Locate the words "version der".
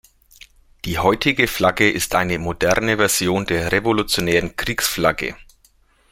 2.97-3.71